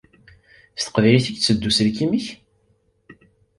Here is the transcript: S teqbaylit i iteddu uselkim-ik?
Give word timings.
S 0.79 0.81
teqbaylit 0.83 1.27
i 1.29 1.33
iteddu 1.33 1.67
uselkim-ik? 1.69 2.27